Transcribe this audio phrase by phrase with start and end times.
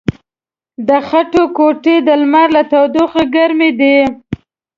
[0.87, 3.97] د خټو کوټې د لمر له تودوخې ګرمې دي.